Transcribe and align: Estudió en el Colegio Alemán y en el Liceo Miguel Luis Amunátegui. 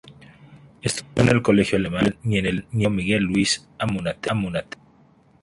Estudió 0.81 1.21
en 1.21 1.29
el 1.29 1.43
Colegio 1.43 1.77
Alemán 1.77 2.17
y 2.23 2.39
en 2.39 2.47
el 2.47 2.65
Liceo 2.71 2.89
Miguel 2.89 3.21
Luis 3.25 3.69
Amunátegui. 3.77 4.79